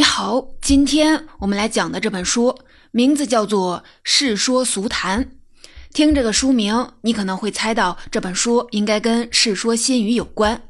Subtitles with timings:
[0.00, 2.58] 你好，今天我们来讲的这本书
[2.90, 5.22] 名字叫做《世说俗谈》。
[5.92, 10.62] 听这个书名，你可能会猜到这本书应该跟《世说新语》有关。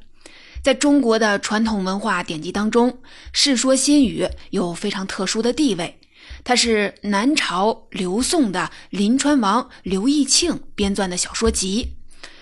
[0.65, 2.91] 在中国的传统文化典籍当中，
[3.33, 6.01] 《世说新语》有非常特殊的地位。
[6.43, 11.95] 它是南朝刘宋的临川王刘义庆编撰的小说集。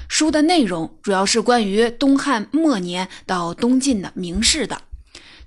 [0.08, 4.80] 书的内容主要是关于东汉末年到东晋的名士的。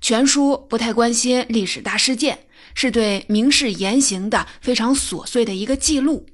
[0.02, 2.40] 全书不太关心历史大事件，
[2.74, 6.26] 是对名士言行的非常琐碎的一个记录。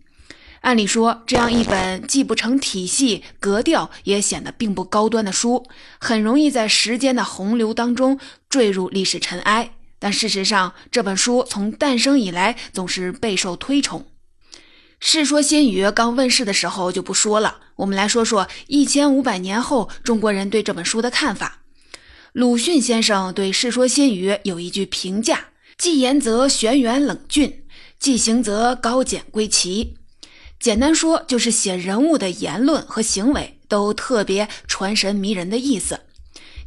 [0.63, 5.67] 按理说，这样一本既不成体系、格调也显得并不高端的书，
[6.01, 9.73] 很容易在时间的洪流当中坠入历史尘埃。
[9.99, 14.01] 但事实上，这本书从诞生以来总是备受推崇。
[14.99, 21.59] 《世说新语》刚问世的时候就不说了，我们来说说一千五百年后中国人对这本书的看法。
[22.39, 27.65] 鲁迅先生对《世说新语》有一句评价：“既言则玄远冷峻，
[27.99, 29.97] 既行则高简归奇。”
[30.61, 36.03] 简单说，就是写人物的言论和行为都特别传神迷人的意思。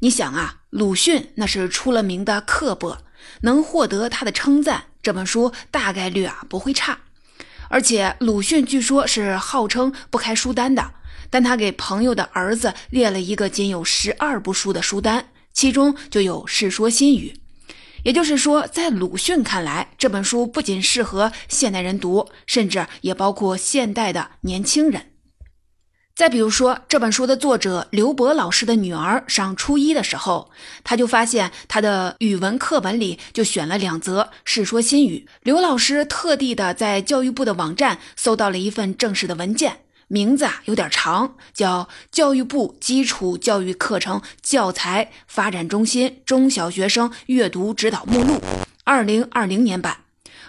[0.02, 2.98] 你想啊，鲁迅那是出了名的刻薄，
[3.44, 7.00] 能获得他的称赞，这本书大概率啊不会差。
[7.70, 10.96] 而且鲁迅据说是号称不开书单的，
[11.30, 15.30] 但他给朋友的儿子列了一个仅有十二部书的书单。
[15.54, 17.34] 其中就有《世说新语》，
[18.04, 25.08] 也就是说，在鲁迅看来，这本书不仅适合现代人读，甚至也包括现代的年轻人。
[26.14, 30.52] 再比如说，这本书的作者刘博老师的女儿上初一的时候，
[30.84, 35.26] 他就发现他的语文课本里就选了两则《世说新语》。
[35.42, 39.86] 刘老师特地的在教育部的网站搜到了一份正式的文件。
[40.12, 48.42] 名字啊有点长，叫教育部基础教育课程教材发展中心中小学生阅读指导目录，
[48.84, 50.00] 二零二零年版。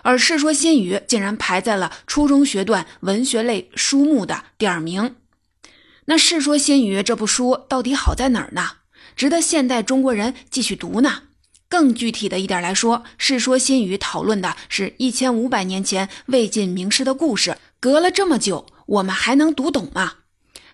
[0.03, 5.15] 而《世说新语》竟然排在了初中学段文学类书目的第二名。
[6.07, 8.69] 那《世说新语》这部书到底好在哪儿呢？
[9.15, 11.23] 值得现代中国人继续读呢？
[11.69, 18.67] 更具体的一点来说，《世说新语》讨论的是一千五百年前魏晋名士的故事，隔了这么久。
[18.87, 20.15] 我们还能读懂吗？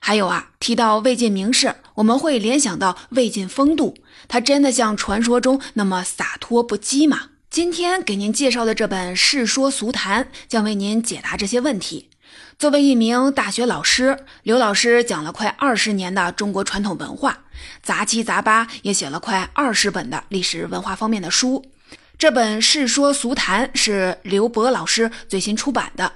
[0.01, 3.97] 还有啊，提到魏晋名士，我们会联想到魏晋风度，
[4.29, 7.31] 他真的像传说中那么洒脱不羁吗？
[7.51, 12.11] 今天给您介绍的这本《世说俗谈》将为您解答这些问题。
[12.59, 17.45] 作为一名大学老师，刘老师讲了快二十年的中国传统文化，
[17.83, 21.65] 杂七杂八也写了快二十本的历史文化方面的书。
[22.19, 26.13] 这本《世说俗谈》是刘博老师最新出版的。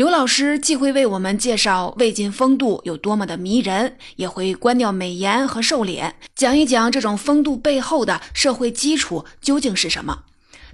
[0.00, 10.20] 刘老师既会为我们介绍魏晋风度有多么的迷人，也会关掉美颜和瘦脸，讲一讲这种风度背后的社会基础究竟是什么。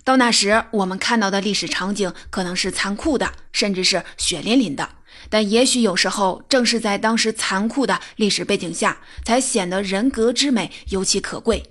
[0.04, 4.88] 到那时，我们看到的历史场景可能是残酷的，甚至是血淋淋的。
[5.28, 11.64] 但也许有时候，正是在当时残酷的历史背景下，才显得人格之美尤其可贵。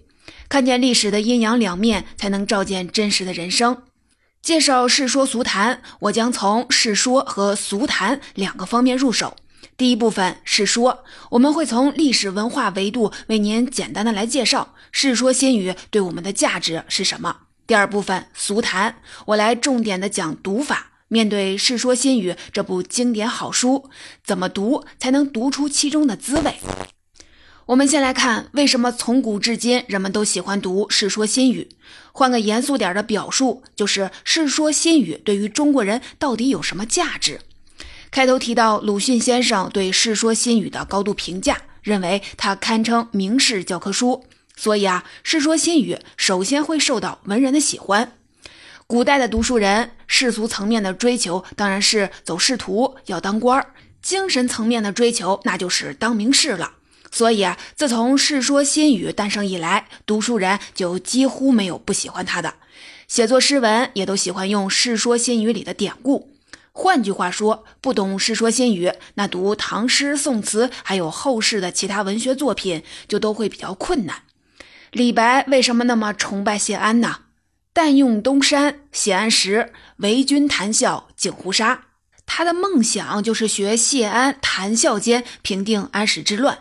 [0.50, 3.84] 看见历史的阴阳两面，才能照见真实的人生。
[4.46, 9.36] 介绍《世说俗谈》，我将从世说和俗谈两个方面入手。
[9.76, 17.38] 第一部分世说，我们会从历史文化维度为您简单的来介绍《世说新语》对我们的价值是什么。
[17.66, 20.92] 第二部分俗谈，我来重点的讲读法。
[21.08, 23.90] 面对《世说新语》这部经典好书，
[24.24, 24.48] 怎么。
[24.48, 26.60] 读才能读出其中的滋味？
[27.68, 31.68] 我们先来看，为什么从古至今人们都喜欢读《世说新语》？
[32.12, 37.40] 换个严肃点的表述，就是《世说新语》对于中国人到底有什么价值？
[38.12, 44.24] 开头提到鲁迅先生对《世说新语》的高度评价，认为它堪称名士教科书。
[44.56, 48.12] 所以啊，《世说新语》首先会受到文人的喜欢。
[48.86, 53.66] 古代的读书人，世俗层面的追求当然是走仕途，要当官儿；
[54.04, 56.74] 精神层面的追求，那就是当名士了。
[57.16, 62.56] 所以啊，自从《世说新语》诞生以来，读书人就几乎没有不喜欢他的。
[63.08, 66.34] 写作诗文也都喜欢用《世说新语》里的典故。
[66.74, 74.24] 换句话说，不懂《世说新语》，那读唐诗宋词，还有后世的其他文学作品，就都会比较困难。
[74.92, 77.20] 李白为什么那么崇拜谢安呢？
[77.72, 81.86] 但用东山，谢安时，为君谈笑尽胡沙。
[82.26, 86.60] 他的梦想就是学谢安，谈笑间平定安史之乱。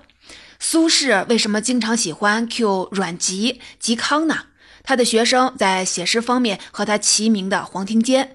[0.67, 4.47] 苏轼为什么经常喜欢 Q 阮籍、嵇康呢？
[4.83, 8.35] 他的学生在写诗方面和他齐名的黄庭坚，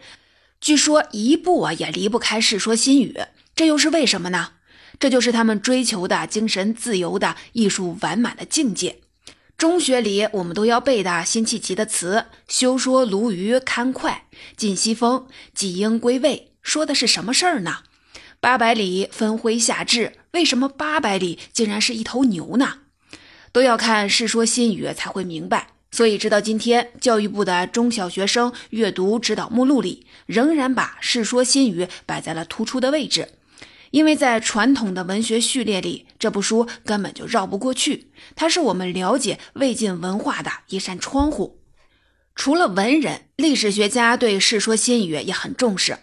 [0.62, 3.14] 据说一步啊也离不开《世说新语》，
[3.56, 4.52] 这又是为什么呢？
[5.00, 9.00] 这就是他们追求的精神自由的艺术完满的境界。
[9.58, 14.22] 中学里我们都要背的辛弃疾的词：“休说鲈鱼堪脍，
[14.56, 17.78] 尽西风，几应归位。”说的是什么事儿呢？
[18.40, 22.80] 八百里分麾下炙，为什么八百里竟然是一头牛呢？
[23.52, 25.70] 都要看《世说新语》才会明白。
[25.92, 33.30] 所以，直到今天，教育部的中小学生阅读指导目录里，仍然把《世说新语》摆在了突出的位置。
[33.90, 38.12] 因为在传统的文学序列里，这部书根本就绕不过去。
[38.36, 41.60] 它是我们了解魏晋文化的一扇窗户。
[42.36, 45.98] 除了文人，历史学家对《世说新语》也很重视。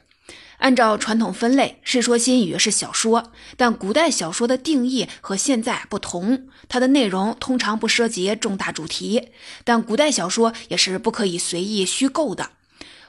[0.58, 6.49] 按照传统分类，《世说新语》是小说，但古代小说的定义和现在不同。
[6.69, 9.29] 它的内容通常不涉及重大主题，
[9.64, 12.50] 但古代小说也是不可以随意虚构的。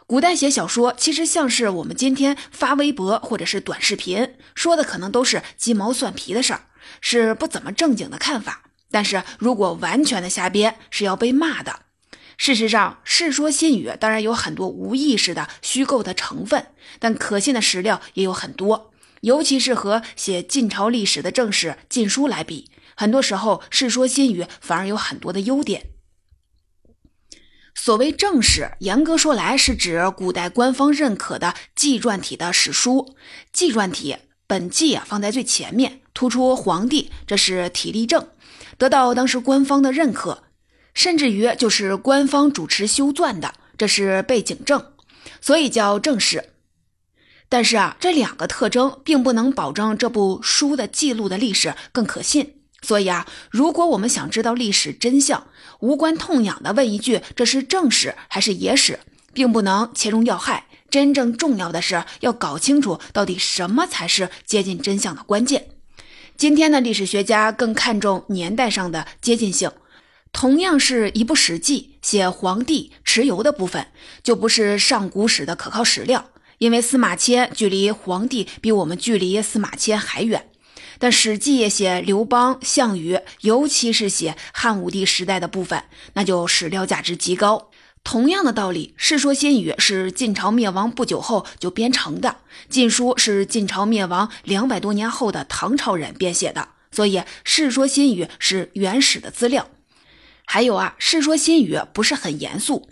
[0.05, 6.61] 古代写小说，其实像是我们今天发微博或者是短视频，说的可能都是鸡毛蒜皮的事儿，
[7.01, 8.63] 是不怎么正经的看法。
[8.89, 11.86] 但是如果完全的瞎编，是要被骂的。
[12.37, 16.67] 事实上，《世说新语》当然有很多无意识的虚构的成分，
[16.99, 18.91] 但可信的史料也有很多。
[19.21, 25.87] 尤其是和写晋朝历史的正史《晋书》来比，很多时候《世说新语》反而有很多的优点。
[27.73, 33.15] 所谓正史，严格说来是指古代官方认可的纪传体的史书。
[33.51, 38.27] 纪传体本纪啊放在最前面，突出皇帝，这是体例正，
[38.77, 40.43] 得到当时官方的认可。
[40.97, 44.83] 甚至于就是官方主持修撰的，这是背景正，
[45.39, 46.43] 所以叫正史。
[47.47, 52.55] 但是啊，这两个特征并不能保证这部书的记录的历史更可信。
[52.81, 55.45] 所以啊，如果我们想知道历史真相，
[55.81, 58.99] 无关痛痒的问一句这是正史还是野史，
[59.33, 60.65] 并不能切中要害。
[60.89, 65.67] 真正重要的是要搞清楚到底什么才是接近真相的关键。
[66.35, 69.69] 今天的历史学家更看重年代上的接近性。
[70.37, 73.87] 同样是一部《史记》，写皇帝蚩尤的部分
[74.21, 76.29] 就不是上古史的可靠史料，
[76.59, 80.47] 因为司马迁距离皇帝比我们距离司马迁还远。
[80.99, 87.71] 但《史记》写刘邦、项羽，尤其是写汉武帝时代的部分，那就史料价值极高。
[88.03, 92.29] 同样的道理，《世说新语》是晋朝灭亡不久后就编成的，
[92.69, 99.67] 《晋书》是晋朝灭亡两百多年后的唐朝人编写的，所以《世说新语》是原始的资料。
[100.49, 102.87] 还有啊，《世说新语》不是很严肃，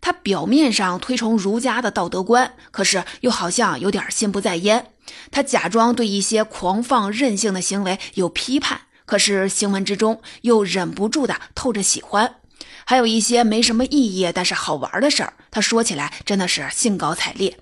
[0.00, 4.92] 它表面上推崇儒家的道德观，可是又好像有点心不在焉。
[5.32, 12.36] 他假装对一些狂放任性的行为有批判，可是行文之中又忍不住的透着喜欢。
[12.86, 17.58] 还有一些没什么意义但是好玩的事儿，他说起来真的是兴高采烈。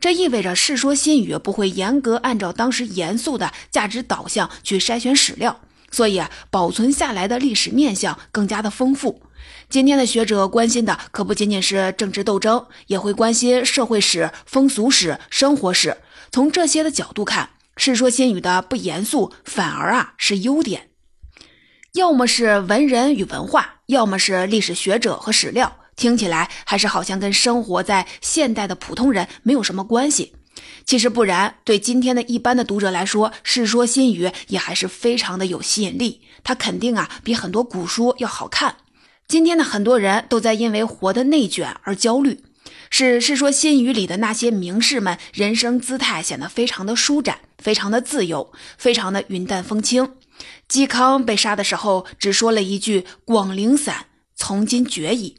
[0.00, 5.60] 这意味着《世说新语》不会严格按照当时严肃的价值导向去筛选史料。
[5.90, 9.22] 所以啊，保存下来的历史面相更加的丰富。
[9.70, 15.96] 今天的学者关心的可不仅仅是政治斗争，也会关心社会史、风俗史、生活史。
[16.30, 17.44] 从这些的角度看，
[17.76, 20.88] 《世说新语》的不严肃反而啊是优点。
[21.94, 30.34] 要么是文人与文化，要么是历史学者和史料，听起来还是好像跟生活在现代的普通人没有什么关系。
[30.88, 36.22] 其实不然，对今天的一般的读者来说，《世说新语》也还是非常的有吸引力。
[36.42, 38.76] 它肯定啊比很多古书要好看。
[39.26, 42.42] 今天的很多人都在因为活得内卷而焦虑。
[42.88, 50.14] 是《世说新语》里的那些名士们，人生姿态显得非常的舒展，非常的自由，非常的云淡风轻。
[50.66, 55.36] 嵇康被杀的时候，只说了一句“广陵散，从今绝矣”。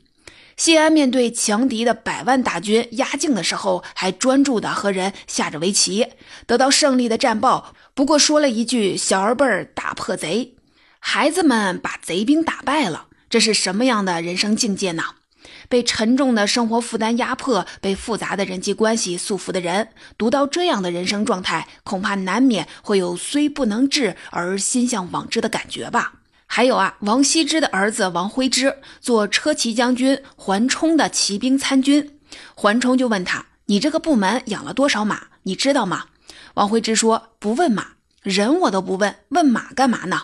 [0.59, 6.05] 谢安面对强敌的百万大军压境的时候，还专注的和人下着围棋。
[6.45, 10.55] 得到胜利的战报，不过说了一句“小儿辈儿打破贼”，
[10.99, 13.07] 孩子们把贼兵打败了。
[13.29, 15.03] 这是什么样的人生境界呢？
[15.69, 19.87] 被沉重的生活负担压迫，被复杂的人际关系束缚的人，
[20.17, 26.15] 读到这样的人生状态，恐怕难免会有虽不能至而心向往之的感觉吧。
[26.51, 32.19] 还有啊，王羲之的儿子王徽之做车骑将军桓冲的骑兵参军，
[32.55, 35.27] 桓冲就问他：“你这个部门养了多少马？
[35.43, 36.05] 你知道吗？”
[36.55, 37.89] 王徽之说：“不问马，
[38.23, 40.23] 人我都不问，问马干嘛呢？”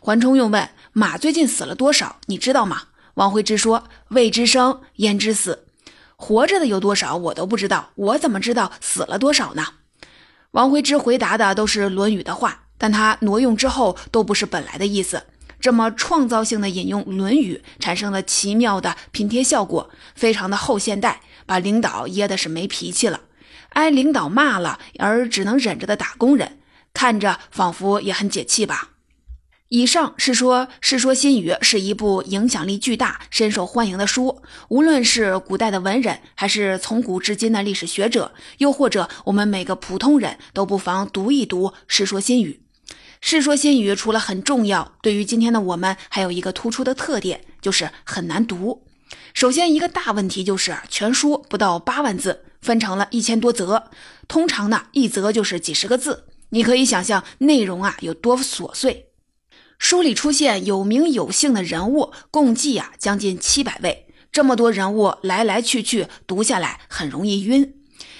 [0.00, 2.20] 桓冲又问：“马最近死了多少？
[2.24, 5.66] 你知道吗？”王徽之说：“未知生，焉知死？
[6.16, 9.66] 活着的有多少，我都不知道，我怎么知道死了多少呢？”
[10.52, 15.22] 王徽之回答的都是《论语》的话，但他挪用之后都不是本来的意思。
[15.66, 23.22] 这么创造性的引用《论语》，产生了奇妙的拼贴效果，非常的后现代，把领导噎的是没脾气了。
[23.70, 26.60] 挨领导骂了而只能忍着的打工人，
[26.94, 28.90] 看着仿佛也很解气吧。
[29.70, 34.42] 以上是说《世说新语》是一部影响力巨大、深受欢迎的书。
[34.68, 42.52] 无论是古代的文人，还是从古至今的历史学者，又或者我们每个普通人都不妨读一读《世说新语》。
[43.20, 48.84] 《世说新语》除了很重要，对于今天的我们还有一个突出的特点，就是很难读。
[49.34, 53.84] 首先，一个大问题就是全书不到八万字，分成了一千多则，
[54.28, 59.06] 通常呢一则就是几十个字，你可以想象内容啊有多琐碎。
[59.78, 64.06] 书里出现有名有姓的人物，共计啊将近七百位。
[64.32, 67.74] 这么多人物来来去去，读下来很容易晕。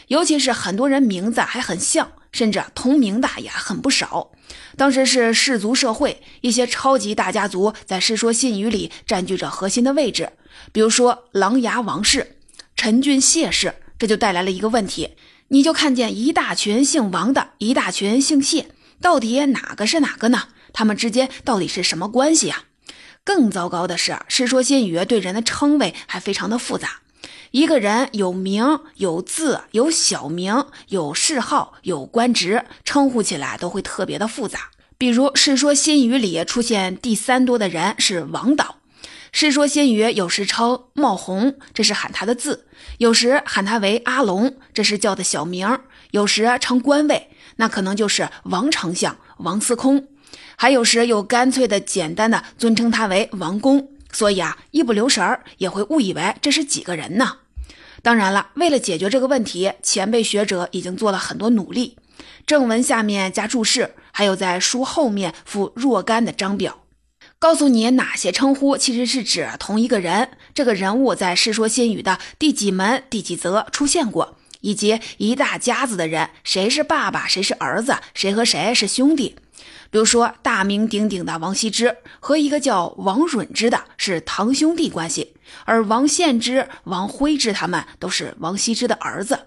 [0.09, 4.31] 尤其是很多人名字还很像，甚至同名的也很不少。
[4.76, 10.31] 当时是氏族社会，一些超级大家族在《世说新语》里占据着核心的位置。
[10.71, 12.37] 比如说琅琊王氏、
[12.76, 15.16] 陈俊谢氏，这就带来了一个问题：
[15.49, 18.69] 你就看见一大群姓王的，一大群姓谢，
[19.00, 20.49] 到底哪个是哪个呢？
[20.75, 22.64] 他们之间到底是什么关系啊？
[23.25, 27.00] 更糟糕的是，《世说新语》对人的称谓还非常的复杂。
[27.57, 34.69] 一个人有名、有字、有小名、有谥号、有官职，称呼起来都会特别的复杂。
[34.99, 38.77] 比如《世说新语》里出现第三多的人是王导，
[39.33, 42.67] 《世说新语》有时称冒红，这是喊他的字；
[42.99, 45.79] 有时喊他为阿龙，这是叫的小名；
[46.11, 50.07] 有时称官位，那可能就是王丞相、王司空。
[50.57, 57.39] 还有时又干脆的、简单的尊称他为王公，所以啊，一不留神儿也会误以为这是几个人呢。
[58.07, 61.97] 当然了，为了解决这个问题，前辈学者已经做了很多努力。
[62.47, 66.85] 正文下面加注释，还有在书后面附若干的章表，
[67.41, 74.37] 告诉你哪些称呼其实是指同一个人，这个人物在《世说新语》的第几门、第几则出现过，
[74.67, 79.37] 以及一大家子的人，谁是爸爸，谁是儿子，谁和谁是兄弟。
[79.93, 89.39] 比如说，大名鼎鼎的王羲之和一个叫王允之的是堂兄弟关系，而王献之、王徽之他们都是王羲之的儿子。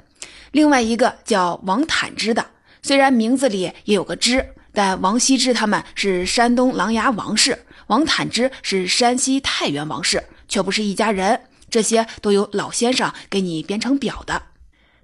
[0.51, 2.45] 另外一个叫王坦之的，
[2.81, 11.41] 虽然名字里也有个之，但王羲之他们是山东琅琊王氏，王坦之是山西太原王氏，却不是一家人。
[11.69, 14.43] 这些都有老先生给你编成表的。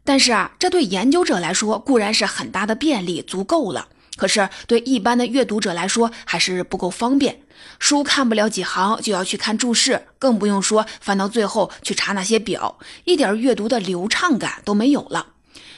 [0.05, 3.89] 但是啊，这对研究者来说固然是很大的便利，足够了。
[4.15, 7.41] 可是，对一般的阅读者来说，还是不够方便。
[7.79, 15.33] 书看不了几行，就要去看注释，更不用说翻到最后去查那些表，一点阅读的流畅感都没有了。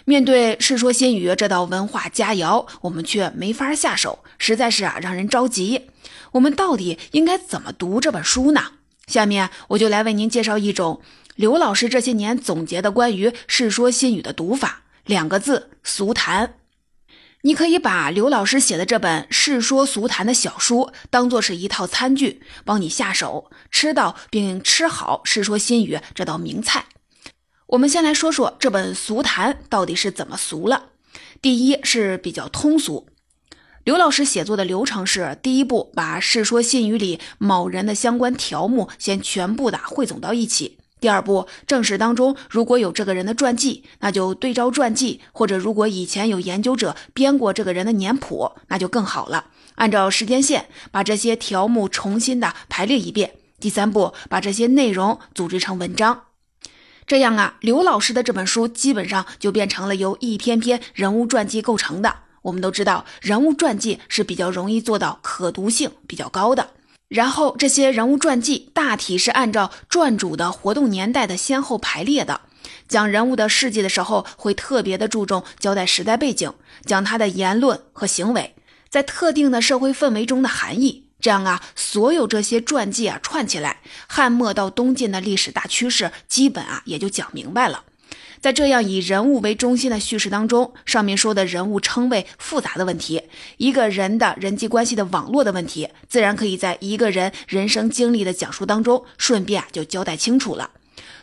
[0.05, 5.87] 面对《世说新语》这道文化佳肴，我们却没法下手，实在是啊，让人着急。
[6.33, 8.61] 我们到底应该怎么读这本书呢？
[9.07, 11.01] 下面我就来为您介绍一种
[11.35, 16.55] 刘老师这些年总结的关于《世说新语》的读法，两个字：俗谈。
[17.43, 26.87] 你可以把刘老师写的这本《世说俗谈》的小书当做是一套餐具，帮你下手吃到并吃好《世说新语》这道名菜。
[27.67, 30.89] 我们先来说说这本俗谈到底是怎么俗了。
[31.41, 33.07] 第一是比较通俗，
[33.87, 40.77] 刘老师写作的流程是：第一步，把《世说新语》里某人的相关条目先全部的汇总到一起。
[40.99, 49.45] 第二步，正史当中如果有这个人的传记，那就对照传记；或者如果以前有研究者编过这个人的年谱，那就更好了。
[49.75, 53.35] 按照时间线，把这些条目重新的排列一遍。
[53.57, 56.23] 第三步，把这些内容组织成文章。
[57.05, 62.26] 这样啊，刘老师的这本书基本上就变成了由一篇篇人物传记构成的。
[62.47, 66.69] 我们都知道，人物传记是比较容易做到可读性比较高的。
[67.09, 72.39] 然后这些人物传记大体是按照传主的活动年代的先后排列的。
[72.87, 76.53] 讲人物的事迹的时候，会特别的注重交代时代背景，
[76.85, 78.55] 讲他的言论和行为
[78.89, 81.03] 在特定的社会氛围中的含义。
[81.19, 87.83] 这样啊，所有这些传记啊串起来，汉末到东晋的历史大趋势，基本啊也就讲明白了。
[88.39, 93.23] 在这样以人物为中心的叙事当中，上面说的人物称谓复杂的问题，
[93.57, 100.71] 一个人的人际关系的网络的问题，自然可以在一个人人生经历的讲述当中，顺便就交代清楚了。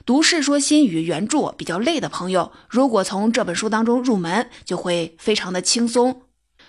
[0.04, 6.22] 读《世说新语》原著比较累的朋友，如果从这本书当中入门，就会非常的轻松。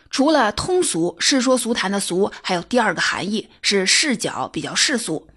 [0.10, 5.28] 除了通俗，《世说俗谈》的俗，还有第二个含义是视角比较世俗。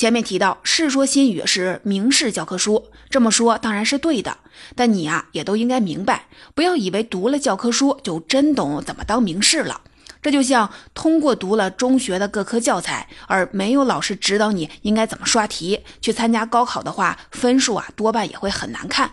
[0.00, 4.38] 前面提到《世说新语》是明式教科书，这么说当然是对的。
[4.74, 9.82] 但你啊，也都应该明白，不要以为读了教科书就真懂怎么当名士了。
[10.22, 19.10] 这就像通过读了中学的各科教材，而没有老师指导你应该怎么刷题，去参加高考的话，分数啊多半也会很难看。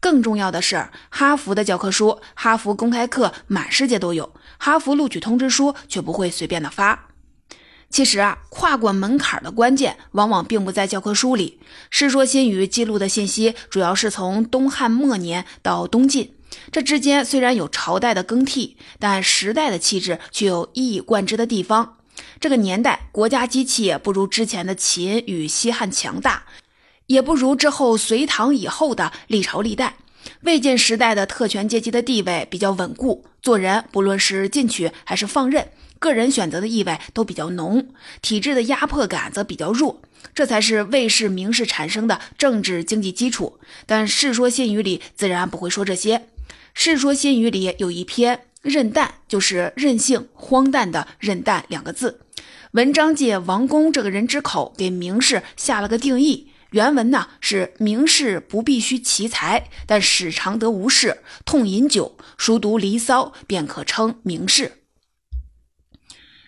[0.00, 7.08] 更重要的是，哈佛的教科书、哈佛公开课满世界都有，哈佛录取通知书却不会随便的发。
[7.94, 11.60] 其实啊，跨过门槛的关键往往并不在教科书里。
[11.90, 16.34] 《世说新语》记录的信息主要是从东汉末年到东晋，
[16.72, 21.98] 这之间虽然有朝代的更替，但时代的气质却有一以贯之的地方。
[22.40, 26.42] 这个年代，国家机器不如之前的秦与西汉强大，
[27.06, 29.94] 也不如之后隋唐以后的历朝历代。
[30.44, 35.68] 魏晋时代的特权阶级的地位比较稳固，做人不论是进取还是放任。
[35.98, 37.88] 个人选择的意味都比较浓，
[38.20, 40.02] 体制的压迫感则比较弱，
[40.34, 43.58] 这才是魏氏名士产生的政治经济基础。
[43.86, 46.18] 但《世说新语》里自然不会说这些，
[46.74, 52.20] 《世说新语》里有一篇“任诞”，就是任性荒诞的“任诞”两个字。
[52.72, 64.82] 文章借王公这个人之口给名士下了个定义，原文呢是：名士不必须奇才，但使常得无事，痛饮酒，熟读《离骚》，便可称名士。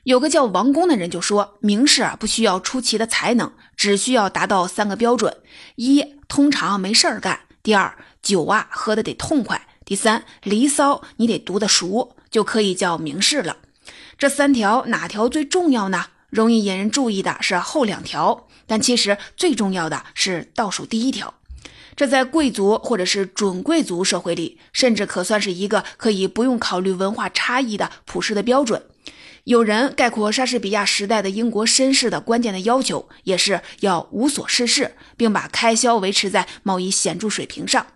[0.03, 5.33] 有个叫王公的人就说：“名士啊，不需要出奇的才能，只需要达到三个标准：
[5.77, 13.59] 一，通常没事儿干；第二，酒啊喝的得痛快；第三，《离骚》你得读得熟，就可以叫名士了。
[14.19, 16.07] 这三条哪条最重要呢？
[16.31, 21.35] 容易引人注意的是后两条，但其实最重要的是倒数第一条。
[21.95, 28.83] 这在贵族或者是准贵族社会里，甚至可算是一个可以不用考虑文化差异的普世的标准。”
[29.45, 37.87] 有人概括莎士比亚时代的英国绅士的关键的要求，也是要无所事事，并把开销维持在某一显著水平上。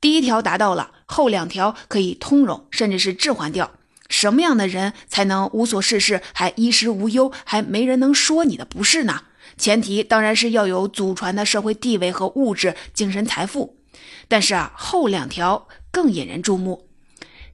[0.00, 3.70] 第一条达到了，后两条可以通融，甚至是置换掉。
[4.08, 9.22] 什么样的人才能无所事事，还衣食无忧，还没人能说你的不是呢？
[9.56, 13.78] 前提当然是要有祖传的社会地位和物质精神财富。
[14.28, 16.88] 但是啊，后两条更引人注目。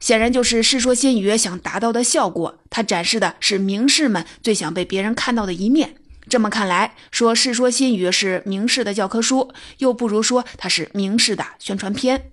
[0.00, 5.94] 显然就是《世说新语》想达到的效果，它展示的是名士们最想被别人看到的一面。
[6.28, 12.31] 这么看来，说《世说新语》是名士的教科书，又不如说它是名士的宣传片。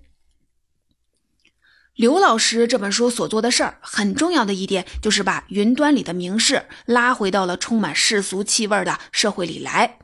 [2.00, 9.98] 刘老师这本书所做的事儿，很重要的一点就是把云端里的名士拉回到了充满世俗气味的社会里来。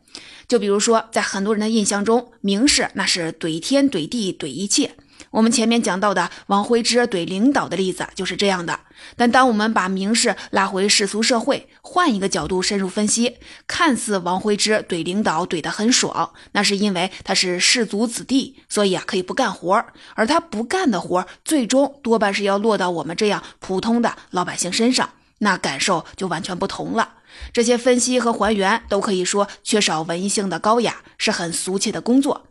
[0.46, 4.98] 就比如说，在很多人的印象中，名士那是怼天怼地怼一切。
[5.32, 8.80] 我们前面讲到的王徽之怼领导的例子就是这样的。
[9.18, 27.16] 但当我们把名士拉回世俗社会，换一个角度深入分析，看似王徽之怼领导怼得很爽，那是因为他是士族子弟，所以啊可以不干活而他不干的活最终多半是要落到我们这样普通的老百姓身上，那感受就完全不同了。
[27.52, 32.48] 这些分析和还原都可以说缺少文艺性的高雅，是很俗气的工作。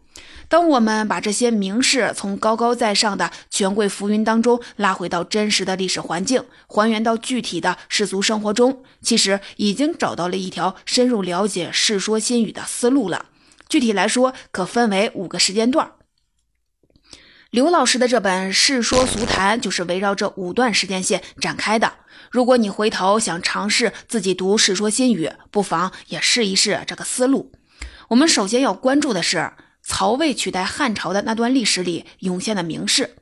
[0.48, 13.26] 当我们把这些名士从高高在上的权贵浮云当中拉回到真实的历史环境，还原到具体的世俗生活中，其实已经找到了一条深入了解《世说新语》的思路了。
[13.68, 15.92] 具体来说，可分为五个时间段。
[17.50, 21.94] 刘老师的这本《世说俗谈》就是围绕这五段时间线展开的。
[22.30, 27.52] 如果你回头想尝试自己读《世说新语》，不妨也试一试这个思路。
[28.08, 29.52] 我们首先要关注的是。
[29.86, 33.16] 曹魏取代汉朝的那段历史里涌现的名士，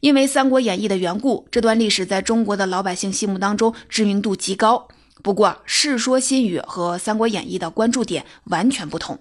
[0.00, 4.88] 因为《三国演义》的缘故，这段历史在中国的老百姓心目当中知名度极高。
[5.22, 9.18] 不过，《世说新语》和《三国演义》的关注点完全不同。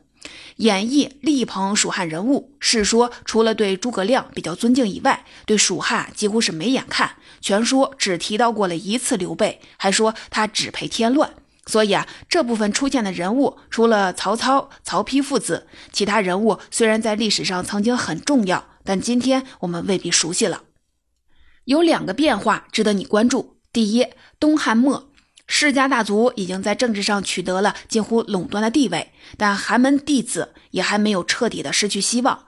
[0.58, 7.16] 演义力捧蜀汉人物，世说除了对诸葛亮比较尊敬以外，对蜀汉几乎是没眼看。
[7.40, 11.34] 全说只提到过了一次刘备，还说他只配添乱。
[11.72, 20.64] 所以啊，这部分出现的人物，除了曹操、曹丕父子，其他人物虽然在历史上曾经很重要，但今天我们未必熟悉了。
[21.64, 24.06] 有两个变化值得你关注：第一，
[24.38, 25.10] 东汉末，
[25.48, 32.44] 世家大族已经在政治上取得了近乎垄断的地位，但寒门弟子也还没有彻底的失去希望。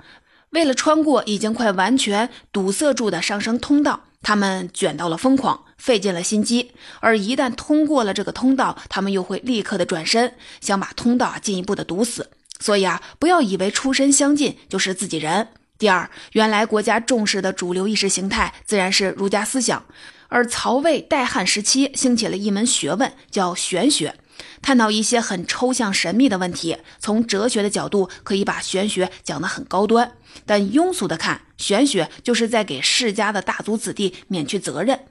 [0.49, 4.01] 为了穿过已经快完全堵塞住的上升通道。
[4.25, 12.30] 他们卷到了疯狂，费尽了心机，而一旦通过了这个通道，他们又会立刻的转身，想把通道啊进一步的堵死。
[12.62, 15.50] 所以啊，不要以为出身相近就是自己人。
[15.78, 19.86] 第二，原来国家重视的主流意识形态自然是儒家思想，
[20.30, 24.15] 而曹魏代汉时期兴起了一门学问，叫玄学。
[24.63, 30.13] 探讨一些很抽象神秘的问题，从哲学的角度可以把玄学讲得很高端，
[30.45, 35.02] 但庸俗的看，玄学就是在给世家的大族子弟免去责任，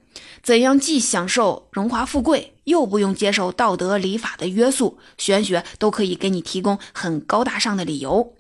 [0.43, 8.33] 怎样既享受荣华富贵，又不用接受道德礼法的约束，玄学都可以给你提供很高大上的理由。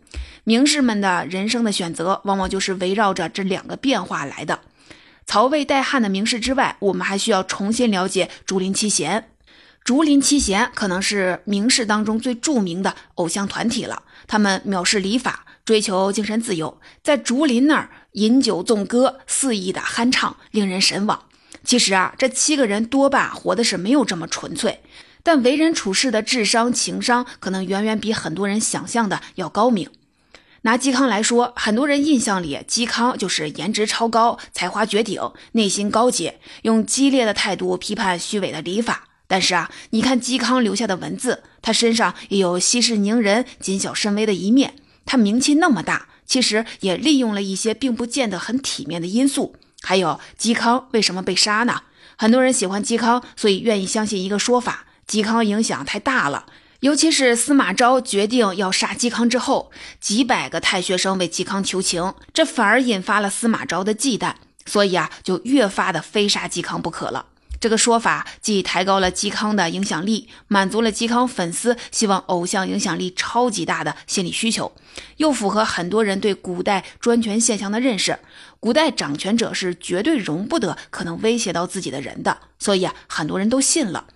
[0.45, 4.61] 名士们的人生的选择，往往就是围绕着这两个变化来的。
[5.25, 9.29] 曹魏代汉的名士之外，我们还需要重新了解竹林七贤。
[9.85, 14.05] 竹林七贤可能是明士当中最著名的偶像团体了。
[14.29, 21.25] 他们藐视礼法，追求精神自由，在竹林那儿饮酒纵歌，肆意的酣畅，令人神往。
[21.65, 24.81] 其实啊，这七个人多半活的是没有这么纯粹，
[25.25, 29.91] 但为人处事的智商、情商可能远远比很多人想象的要高明。
[30.63, 35.21] 拿嵇康来说，很多人印象里嵇康就是颜值超高、才华绝顶、
[35.53, 39.09] 内心高洁，用激烈的态度批判虚伪的礼法。
[39.33, 44.75] 但是啊，你看嵇康留下的文字，他身上也有息事宁人、谨小慎微的一面。
[45.07, 49.57] 他名气那么大，其实也利用了一些并不见得很体面的因素。
[49.81, 51.85] 还有嵇康为什么被杀呢？
[52.19, 56.45] 很多人喜欢嵇康，所以愿意相信一个说法：嵇康影响太大了。
[56.81, 64.35] 尤其是司马昭决定要杀嵇康之后，几百个太学生为嵇康求情，这反而引发了司马昭的忌惮，
[64.67, 67.29] 所以啊，就越发的非杀嵇康不可了。
[67.63, 74.73] 这个说法既抬高了嵇康的影响力，满足了嵇康粉丝希望偶像影响力超级大的心理需求，
[75.19, 78.19] 又符合很多人对古代专权现象的认识：
[78.59, 84.07] 古代掌权者是绝对容不得可能威胁到自己的人的，所以啊，很多人都信了。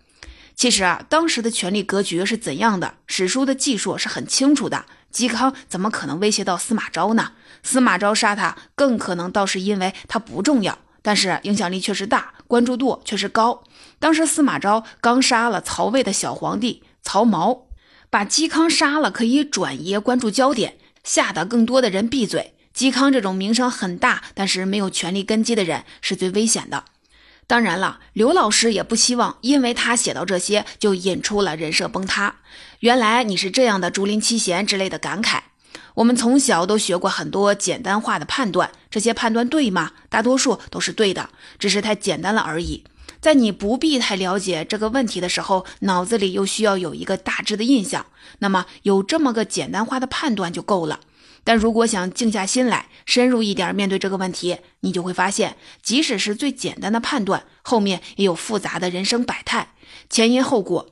[0.57, 2.95] 其实啊，当时的权力格局是怎样的？
[3.07, 4.87] 史书的记述是很清楚的。
[5.13, 7.31] 嵇康怎么可能威胁到司马昭呢？
[7.63, 13.65] 司马昭杀他，更可能倒是因为他不重要，但是影响力确实大，关注度确实高。
[13.99, 17.63] 当时司马昭刚杀了曹魏的小皇帝曹髦，
[18.11, 22.55] 把嵇康杀了，可以转移关注焦点，吓得更多的人闭嘴。
[22.75, 26.85] 嵇康这种名声很大，但是没有权力根基的人，是最危险的。
[27.47, 32.37] 当然了，刘老师也不希望，因为他写到这些就引出了人设崩塌。
[32.81, 35.41] 原来你是这样的竹林七贤之类的感慨。
[35.95, 39.93] 我们从小都学过很多简单化的判断，这些判断对吗？
[40.09, 41.29] 大多数都是对的，
[41.59, 42.83] 只是太简单了而已。
[43.21, 48.07] 在你不必太了解这个问题的时候，脑子里又需要有一个大致的印象，
[48.39, 51.01] 那么有这么个简单化的判断就够了。
[51.45, 59.75] 但如果想静下心来，深入一点面对这个问题，你就会发现，即使是最简单的判断，后面也有复杂的人生百态，
[60.09, 60.89] 前因后果。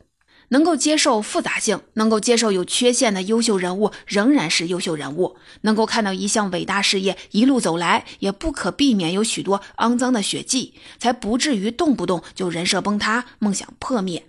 [0.54, 14.24] 能够接受复杂性，能够接受有缺陷的优秀人物仍然是优秀人物，能够看到一项伟大事业一路走来，也不可避免有许多肮脏的血迹，才不至于动不动就人设崩塌、梦想破灭。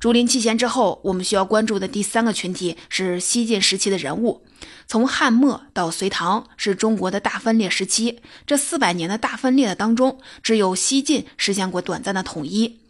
[0.00, 4.46] 竹林七贤之后，我们需要关注的第三个群体是西晋时期的人物。
[4.86, 12.80] 从汉末到隋唐是中国的大分裂时期，这四百年的大分裂的当中，只有西晋实现过短暂的统一。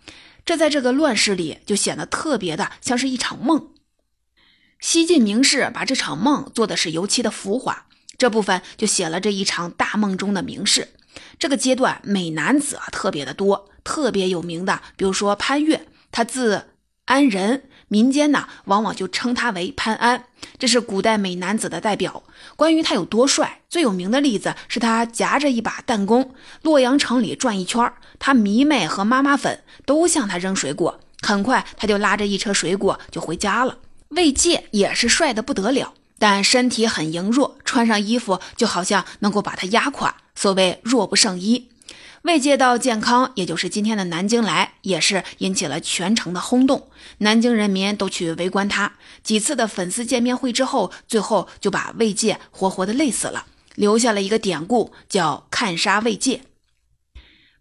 [0.47, 3.71] 这在这个乱世里就显得特别的像是一场梦。
[4.81, 10.89] 西晋名士把这场梦做的是尤其的浮华，这部分就写了这一场大梦中的名士。
[11.39, 16.69] 这个阶段美男子啊特别的多，特别有名的，比如说潘岳，他字
[17.07, 17.69] 安仁。
[17.89, 20.25] 民间呢，往往就称他为潘安，
[20.59, 22.25] 这是古代美男子的代表。
[22.57, 33.79] 关于他有多帅，最有名的例子是他夹着一把弹弓，洛阳城里转一圈，他迷妹和妈妈粉都向他扔水果，很快他就拉着一车水果就回家了。
[34.09, 41.69] 魏借也是帅的不得了，但身体很羸弱，穿上衣服就好像能够把他压垮，所谓弱不胜衣。
[42.27, 46.89] 魏借到健康，也就是今天的南京来，也是引起了全城的轰动。
[47.19, 48.95] 南京人民都去围观他。
[49.23, 56.41] 几次的粉丝见面会之后，最后就把魏借活活的累死了，留下了一个典故，叫“看杀魏借”。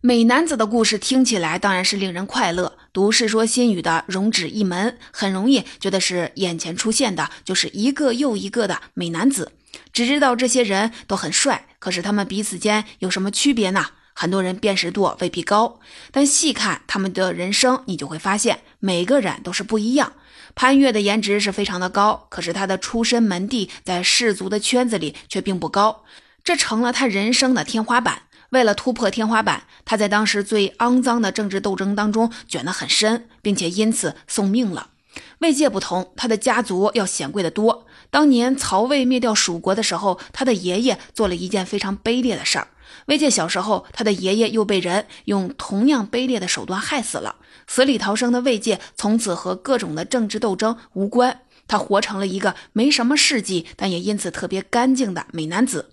[0.01, 2.75] 美男子的故事听起来当然是令人快乐。
[2.91, 9.51] 读《世说新语》的容止一门，很容易觉得是眼前出现的就是一个又一个的美男子，
[9.93, 13.85] 只知道这些人都很帅，可是他们彼此间有什么区别呢？
[14.17, 15.79] 很多人辨识度未必高，
[16.11, 20.13] 但细看他们的人生，你就会发现每个人都是不一样。
[20.55, 26.05] 潘越的颜值是非常的高，可是他的出身门第在士族的圈子里却并不高，
[26.45, 28.21] 这成了他人生的天花板。
[28.51, 34.91] 为了突破天花板，他在当时最肮脏的政治斗争当中卷得很深，并且因此送命了。
[35.39, 37.85] 魏界不同，他的家族要显贵的多。
[38.15, 42.69] 当年曹魏灭掉蜀国的时候，他的爷爷做了一件非常卑劣的事儿。
[43.07, 47.35] 魏界小时候，他的爷爷又被人用同样卑劣的手段害死了。
[47.67, 55.89] 死里逃生的魏界从此和各种的政治斗争无关，他活成了一个没什么事迹，但也因此特别干净的美男子。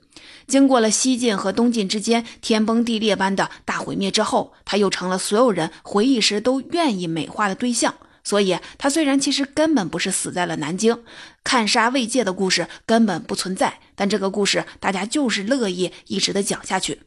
[0.47, 7.93] 经过了西晋和东晋之间天崩地裂般的大毁灭之后，他又成了所有人回忆时都愿意美化的对象。
[8.25, 11.03] 所以，他虽然其实根本不是死在了南京，
[11.43, 17.01] 看杀魏界的故事根本不存在，但这个故事大家就是乐意一直的讲下去。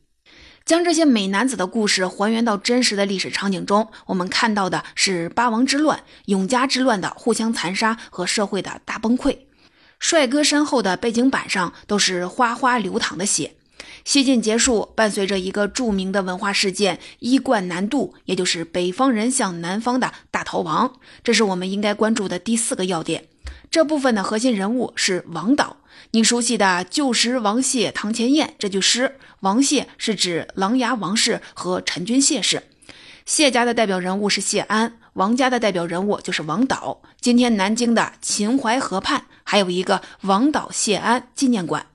[0.65, 9.37] 将这些美男子的故事还原到真实的历史场景中，我们看到的是八王之乱、永嘉之乱的互相残杀和社会的大崩溃。
[9.99, 13.55] 帅哥身后的背景板上都是哗哗流淌的血。
[14.03, 20.93] 西晋结束，伴随着一个著名的文化事件——衣冠南渡，也就是北方人向南方的大逃亡。
[21.23, 23.25] 这是我们应该关注的第四个要点。
[23.71, 25.77] 这部分的核心人物是王导。
[26.11, 32.63] 你熟悉的“旧时王谢堂前燕”这句诗，王谢是指琅琊王氏和陈君谢氏。
[33.25, 37.01] 谢家的代表人物是谢安，王家的代表人物就是王导。
[37.19, 41.87] 今天南京的秦淮河畔还有一个王导谢安纪念馆。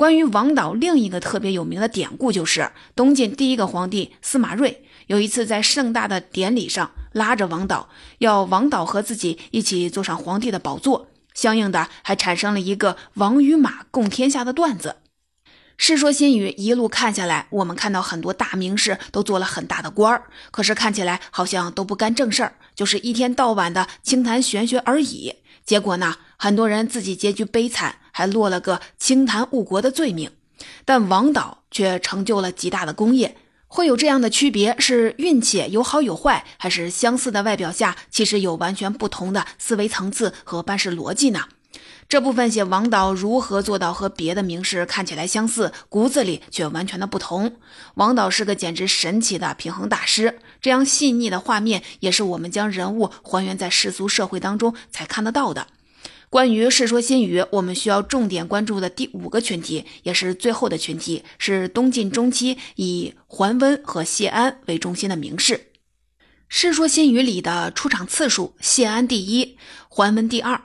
[0.00, 14.96] 关于王导，另一个特别有名的典故就是东晋第一个皇帝司马睿有一次在盛大的典礼上拉着王导，要王导和自己一起坐上皇帝的宝座，相应的还产生了一个王与马共天下的段子。
[15.76, 25.34] 《世说新语》一路看下来，我们看到很多大名士都做了很大的官儿，可是看起来好像都不干正事儿，就是一天到晚的轻谈玄学而已。
[25.64, 27.96] 结果呢，很多人自己结局悲惨。
[28.12, 30.30] 还落了个轻谈误国的罪名，
[30.84, 33.36] 但王导却成就了极大的功业。
[33.66, 41.44] 会有这样的区别，是运气有好有坏，还是相似的外表下其实有完全不同的思维层次和办事逻辑呢？
[42.10, 47.54] 这部分写王导如何做到和别的名士看起来相似，骨子里却完全的不同。
[47.94, 50.40] 王导是个简直神奇的平衡大师。
[50.60, 55.68] 这样细腻的画面，也是我们将人物还原在世俗社会当中才看得到的。
[56.28, 65.54] 关于《世说新语》，我们需要重点关注的第五个群体，也是最后的群体，是东晋中期以桓温和谢安为中心的名士。
[66.48, 69.56] 《世说新语》里的出场次数，谢安第一，
[69.88, 70.60] 桓温第二。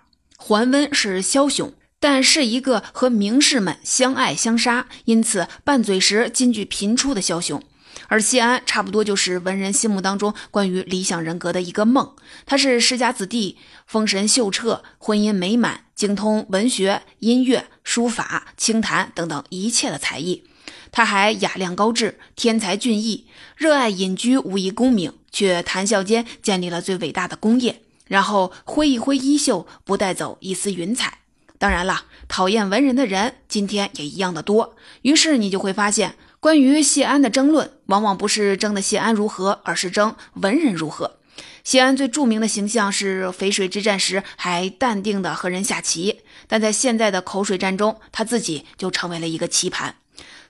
[0.48, 7.64] 桓温是枭雄，但是一个和名士们相爱相杀，因此拌嘴时金句频出的枭雄。
[8.10, 12.14] 而谢安差不多就是文人心目当中关于理想人格的一个梦。
[12.46, 20.44] 他是世家子弟，风神秀彻，婚姻美满，精通文学、音乐、书法、清谈等等一切的才艺。
[20.92, 23.26] 他还雅量高致，天才俊逸，
[23.58, 27.82] 热爱隐居，无意功名，却谈笑间建立了最伟大的功业。
[28.08, 31.20] 然后挥一挥衣袖，不带走一丝云彩。
[31.58, 34.76] 当然了，讨厌文人的人今天也一样的多。
[35.04, 36.16] 于是你就会发现。
[36.42, 41.18] 关于谢安的争论，往往不是争的谢安如何，而是争文人如何。
[41.64, 49.96] 谢安最著名的形象是淝水之战时还淡定的和人下棋，但在现在的口水战中，他自己就成为了一个棋盘。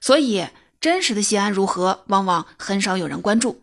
[0.02, 0.46] 所以，
[0.82, 3.62] 真实的谢安如何，往往很少有人关注。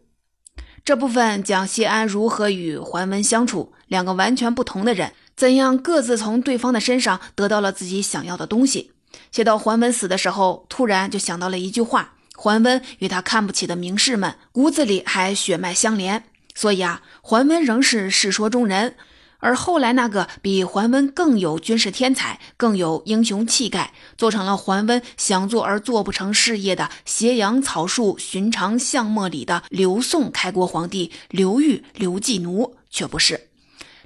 [0.84, 8.90] 这部分讲谢安如何与桓温相处，两个完全不同的人，怎样各自从对方的身上得到了自己想要的东西。
[9.30, 12.14] 写到桓温死的时候，突然就想到了一句话。
[12.34, 16.24] 桓温与他看不起的名士们骨子里还血脉相连，
[16.56, 18.96] 所以啊，桓温仍是世说中人。
[19.42, 33.48] 而后来那个比桓温更有军事天才、更有英雄气概，做成了桓温想做而做不成事业的斜阳草树寻常巷陌里的刘宋开国皇帝刘裕刘季奴，却不是。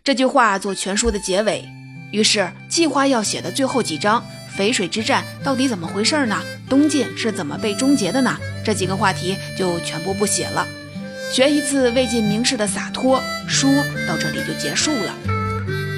[0.02, 1.68] 这句话做全书的结尾，
[2.12, 4.24] 于是计划要写的最后几章。
[4.56, 6.42] 淝水之战到底怎么回事呢？
[6.66, 8.38] 东晋是怎么被终结的呢？
[8.64, 10.66] 这几个话题就全部不写了，
[11.32, 13.68] 学一次魏晋名士的洒脱，书
[14.08, 15.14] 到这里就结束了。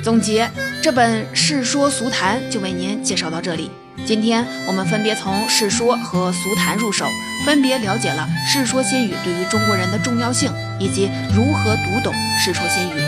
[0.03, 0.51] 总结
[0.83, 3.71] 这本《世说俗谈》就为您介绍到这里。
[4.07, 7.05] 今天我们分别从《世说》和《俗谈》入手，
[7.45, 12.13] 分别了解了《世说新语》对于中国人的重要性，以及如何读懂
[12.45, 13.01] 《世说新语》。